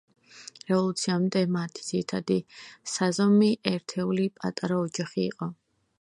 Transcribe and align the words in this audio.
რევოლუციამდე 0.69 1.43
მათი 1.57 1.85
ძირითადი 1.89 2.37
საზომი 2.95 3.53
ერთეული 3.75 4.29
პატარა 4.41 4.83
ოჯახი 4.87 5.27
იყო. 5.31 5.55